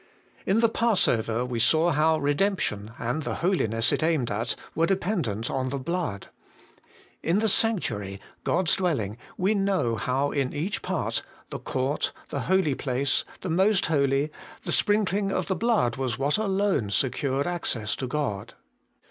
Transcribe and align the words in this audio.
In 0.47 0.61
the 0.61 0.67
Passover 0.67 1.45
we 1.45 1.59
saw 1.59 1.91
how 1.91 2.17
redemption, 2.17 2.89
and 2.97 3.21
the 3.21 3.35
holiness 3.35 3.91
it 3.91 4.01
aimed 4.01 4.31
at, 4.31 4.55
were 4.73 4.87
de 4.87 4.95
pendent 4.95 5.47
on 5.47 5.69
the 5.69 5.77
blood. 5.77 6.29
In 7.21 7.37
the 7.37 7.47
sanctuary, 7.47 8.19
God's 8.43 8.75
dwelling, 8.75 9.19
we 9.37 9.53
know 9.53 9.97
how 9.97 10.31
in 10.31 10.53
each 10.53 10.81
part, 10.81 11.21
the 11.51 11.59
court, 11.59 12.13
the 12.29 12.39
holy 12.49 12.73
place, 12.73 13.23
the 13.41 13.49
Most 13.51 13.85
Holy, 13.85 14.31
the 14.63 14.71
sprinkling 14.71 15.31
of 15.31 15.45
blood 15.59 15.97
was 15.97 16.17
what 16.17 16.39
alone 16.39 16.89
secured 16.89 17.45
access 17.45 17.95
to 17.97 18.07
God. 18.07 18.55